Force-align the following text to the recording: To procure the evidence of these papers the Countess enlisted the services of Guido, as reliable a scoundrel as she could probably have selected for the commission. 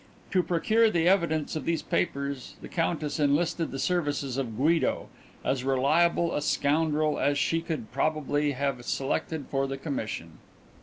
To 0.31 0.41
procure 0.41 0.89
the 0.89 1.07
evidence 1.07 1.55
of 1.55 1.65
these 1.65 1.83
papers 1.83 2.55
the 2.59 2.67
Countess 2.67 3.19
enlisted 3.19 3.69
the 3.69 3.77
services 3.77 4.35
of 4.35 4.57
Guido, 4.57 5.09
as 5.45 5.63
reliable 5.63 6.33
a 6.33 6.41
scoundrel 6.41 7.19
as 7.19 7.37
she 7.37 7.61
could 7.61 7.91
probably 7.91 8.53
have 8.53 8.83
selected 8.83 9.45
for 9.51 9.67
the 9.67 9.77
commission. 9.77 10.39